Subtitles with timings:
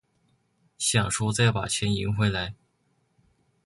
[0.79, 2.55] 想说再把钱赢回来